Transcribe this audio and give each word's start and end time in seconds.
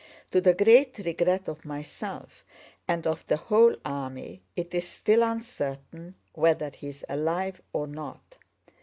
To 0.31 0.41
the 0.41 0.55
great 0.55 0.97
regret 1.05 1.47
of 1.47 1.63
myself 1.63 2.43
and 2.87 3.05
of 3.05 3.23
the 3.27 3.37
whole 3.37 3.75
army 3.85 4.41
it 4.55 4.73
is 4.73 4.87
still 4.87 5.21
uncertain 5.21 6.15
whether 6.33 6.71
he 6.71 6.87
is 6.87 7.05
alive 7.07 7.61
or 7.71 7.85
not. 7.85 8.39